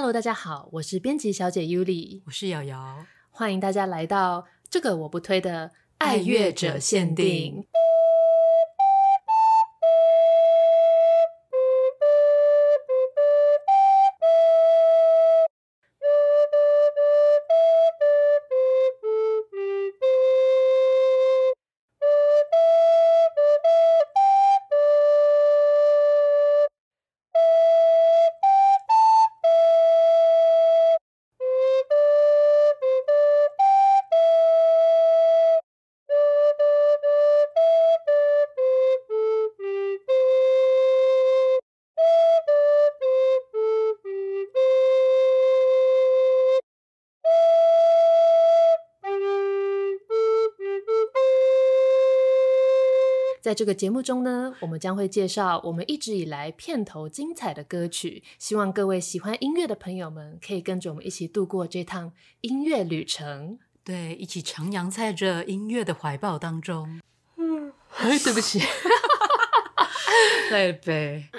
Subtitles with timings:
[0.00, 7.66] Hello，大家好，我是编辑小姐 Yuli，我是瑶瑶，欢迎大家来到这个我不推的爱乐者限定。
[53.40, 63.58] 在这个节目中呢，我们将会介绍我们一直以来片头精彩的歌曲，希望各位喜欢音乐的朋友们可以跟着我们一起度过这趟音乐旅程。
[63.82, 67.00] 对，一起徜徉在这音乐的怀抱当中。
[67.36, 68.60] 嗯， 哎，对不起，
[70.52, 71.30] 累呗。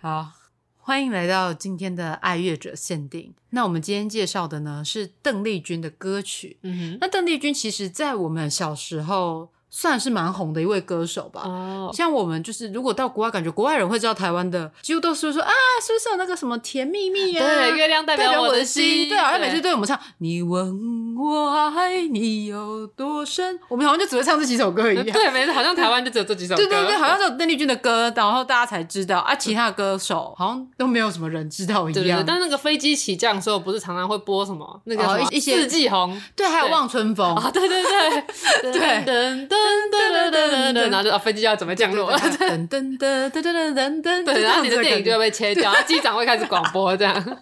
[0.00, 0.30] 好，
[0.78, 3.34] 欢迎来到今天的爱乐者限定。
[3.50, 6.58] 那我们今天介绍的呢是邓丽君的歌曲。
[6.62, 9.50] 嗯哼，那邓丽君其实在我们小时候。
[9.70, 11.42] 算是蛮红的一位歌手吧。
[11.44, 11.96] 哦，oh.
[11.96, 17.44] 像我们就是如果到国外，感觉国外人会知道台湾的，几乎都是说啊，是不是有那个什么甜蜜蜜啊？
[17.44, 19.08] 对，月亮代表我的心。
[19.08, 20.74] 对啊，他每次对我们唱，你问
[21.16, 25.04] 我爱你有多深，我们好像就只会唱这几首歌一样。
[25.12, 26.64] 对，每次，好像台湾就只有这几首歌。
[26.64, 31.94] 对对对，好像只有邓丽君的歌，然后大家才知道啊，其他的歌手好像都没有什么人知道一样。
[31.94, 36.20] 对，对，对，但那个飞机起降的时候，不是常常会播什么那个哦、一些四季红？
[36.34, 39.48] 对，还有望春风啊，对对对对。
[39.90, 42.18] 噔噔噔噔噔，然后就，飞机就要准备降落了。
[42.18, 47.38] 噔噔噔噔噔噔噔，对，然后你的电影就会被切掉，然后机长会开始广播这样。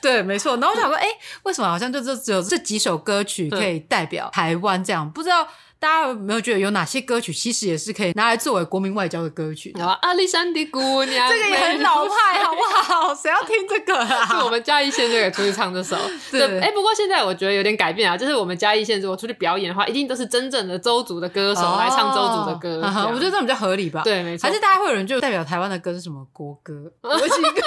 [0.00, 0.56] 对，没错。
[0.56, 1.06] 然后我想说，哎，
[1.42, 5.10] 为什么好像就只有这几首歌曲可以代表台湾这样？
[5.10, 5.46] 不知道。
[5.80, 9.74] 大家有没有觉得有哪些歌曲其实也是可以拿来作为国民外交的歌曲？
[9.80, 13.14] 啊阿里山的姑娘，这个也很老派，好不好？
[13.16, 14.26] 谁要听这个啊？
[14.28, 15.96] 是我们嘉义县就可以出去唱这首。
[16.30, 22.82] 对，哎、欸，不过现在我觉得有点改变啊，就是我们嘉义县如果出去表演的话，一定都是真正的周族的歌手来唱周族的歌。
[22.84, 24.02] 哦、我觉得这种比较合理吧？
[24.04, 24.46] 对，没错。
[24.46, 26.92] 还是大家会有人就代表台湾的歌是什么国歌？
[27.00, 27.62] 国旗歌。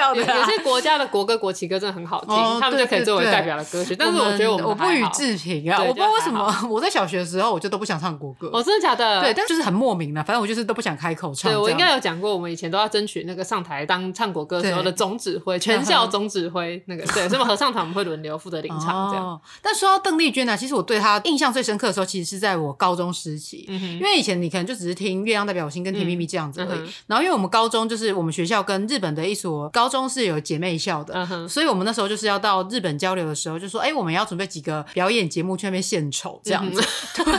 [0.00, 3.94] 开玩笑的，有些国家的国歌、国旗歌真的很好听，他们就可以作为代表的歌曲。
[3.94, 8.50] 但是我觉得我们我不予置评啊，我不知道为什么 我在小学的时候我就都不想唱国歌。
[8.52, 9.20] 哦，真的假的？
[9.20, 11.50] 对，但就是很莫名的，反正我就是都不想开口唱。
[11.50, 19.40] 对，我应该有讲过，我们以前都要争取那个上台当唱国歌时候的总指挥，全校总指挥那个对， 所以合唱团我们会轮流负责领唱这样。
[19.62, 26.90] 但说到邓丽君呢，其实我对她印象最深刻的时候，其实是在我高中时期，因为以前你可能就只是听《月亮代表我心》跟《甜蜜蜜》这样子而已。
[27.06, 30.10] 然后因为我们高中就是我们学校跟日本的一所高中。
[30.10, 31.46] 是有姐妹校的，uh.
[31.46, 36.80] 所以我们那时候就是要到日本交流的时候，就说，哎、欸，我们要准备几个表演节目去那边献丑这样子。
[36.80, 37.22] Uh.
[37.22, 37.32] 对，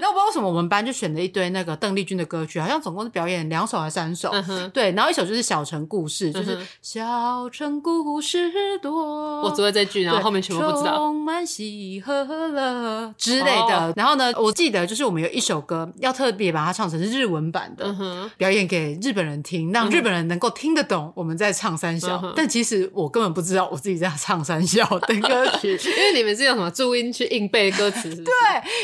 [0.00, 4.68] 那我不知道为什么我们班就选了一堆那个邓丽君的歌曲，好像总共是表演两首还是三首？Uh.
[4.70, 8.50] 对，然后一首就是《小城故事》，就是小城故事
[8.82, 13.86] 多，我只会这句，然后后面全部不知道，充满喜和乐之类的。
[13.86, 13.92] Oh.
[13.96, 18.28] 然后呢，我记得就是我们有一首歌要特别把它唱成日文版的，uh.
[18.36, 22.16] 表演给日本人听，让日本人能够听得懂我们在唱三小。
[22.18, 22.32] Uh.
[22.36, 28.14] 但其实我根本不知道我自己在唱三小的歌曲， 因为你们是用什么注音去硬背歌词？
[28.14, 28.32] 对，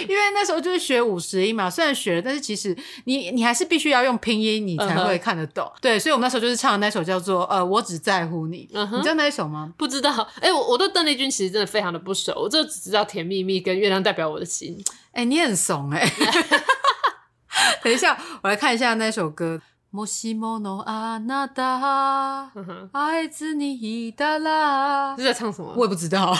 [0.09, 5.65] 因为那时候就是学五十音嘛，虽然学了，但是其实你你还是必须要用拼音，你才会看得懂。
[5.65, 5.81] Uh.
[5.81, 8.69] 对，所以我们那时候就是唱的那首叫做呃，我只在乎你。
[8.73, 8.89] Uh.
[8.97, 9.73] 你知道那一首吗？
[9.77, 10.11] 不知道。
[10.37, 14.77] 哎、欸，我我对邓丽君其实真的非常的不熟，我就只知道《甜蜜蜜》跟《月亮代表我的心》。
[15.13, 16.13] 哎、欸，你很怂哎、欸。
[17.85, 19.61] 等一下，我来看一下那首歌。
[19.92, 22.52] もしものあなた
[22.94, 25.74] 爱子にいたら，这在唱什么？
[25.76, 26.36] 我也不知道。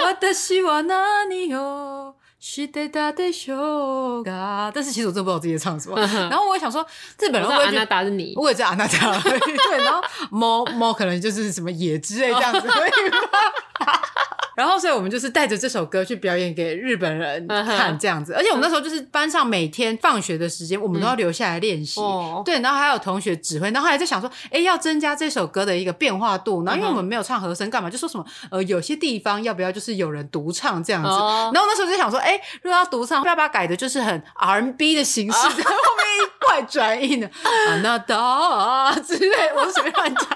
[0.00, 4.70] 私は何をしてたでしょうか？
[4.72, 5.98] 但是其实我真的不知道自己在唱什么。
[5.98, 6.86] 然 后我也想说，
[7.18, 8.32] 日本人会不会觉得打是你？
[8.36, 9.20] 我也知道啊，那达。
[9.20, 10.00] 对，然后
[10.30, 13.18] 猫猫可能就是什么野之类这样子，可以吗？
[14.55, 18.33] 然后，所以我们就是带着这首歌去表演给日本人看，这样子。
[18.33, 21.99] 而且我们那时候就是班上每天放学的时间，我们都要留下来练习。
[22.45, 23.69] 对，然后还有同学指挥。
[23.71, 26.63] 然后后来在想说，哎，要增加这首歌的一个变化度。
[26.63, 27.89] 然后因为我们没有唱和声，干嘛？
[27.89, 31.09] 就说什么呃，有些地方要不要就是有人独唱这样子。
[31.09, 40.27] 然后那时候就想说，哎，如果要独唱，要不要改的就是很 R&B 的形式，在后面一块转音的啊那哒之类，我随便乱讲，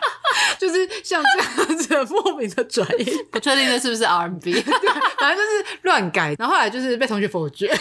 [0.60, 4.62] 就是像这样子的莫名的转音， 不确定的是不是？R&B，对，
[5.20, 7.72] 反正就是乱改，然后后来就是被同学否决，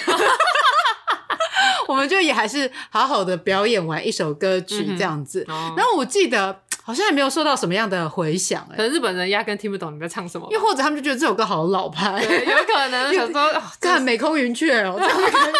[1.89, 5.45] 我们就也还是好好的表演完一首歌曲这样子。
[5.49, 15.51] 嗯、然后我记得好像也没有受到什么样的回响，哎，可能日本人压根听不懂你在唱什么，又或者他们就觉得这首歌好老派，有可能想说 看美空云雀哦，这种感觉。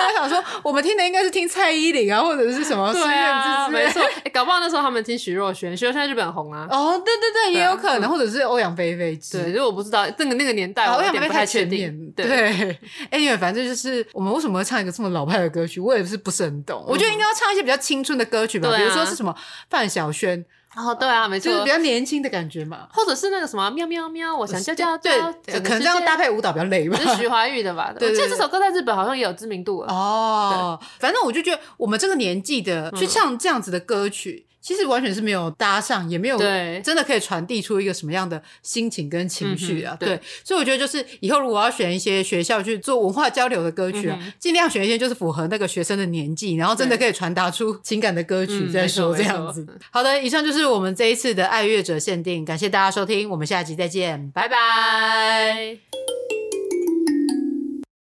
[0.00, 2.92] 他想说，我们听的应该是听蔡依林啊，或者是什么？
[2.92, 4.02] 对啊，没错。
[4.24, 6.66] 哎，搞不好那时候他们听徐若瑄，徐若瑄在日本红啊。
[6.70, 9.18] 哦，对对对，也有可能，或者是欧阳菲菲。
[9.30, 12.12] 对，就我不知道那个那个年代，我有点不太确定。
[12.16, 12.78] 对，
[13.10, 16.84] 哎，因为反正就是我们为什么会唱一个这么老派的歌曲，我也是不是很懂。
[16.86, 19.34] 我觉得应该要唱一些比较青春的歌曲吧，比如说是什么
[19.68, 20.44] 范晓萱。
[20.76, 25.18] 哦，对啊，没错，就是比较年轻的感觉嘛，或者是那个什么喵喵喵，我想叫叫对，
[25.60, 26.96] 可能这样搭配舞蹈比较累吧。
[26.96, 27.92] 是徐怀钰的吧？
[27.98, 30.78] 对，我记得这首歌在日本好像也有知名度哦。
[30.98, 34.46] 反正我就觉得我们这个年纪的去唱这样子的歌曲。
[34.60, 39.96] 其实完全是没有搭上，也没有真的可以传递出一个什么样的心情跟情绪啊。
[39.98, 49.66] 对，对，所以我觉得就是以后如果要选一些学校去做文化交流的歌曲啊，嗯、尽量选一些就是符合那个学生的年纪，然后真的可以传达出情感的歌曲再说这样子。
[49.90, 56.19] 好的，以上就是我们这一次的爱乐者限定，感谢大家收听，我们下集再见，拜拜。